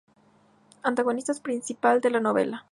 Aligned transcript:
Antagonista 0.81 1.31
principal 1.35 2.01
de 2.01 2.09
la 2.09 2.19
novela. 2.19 2.65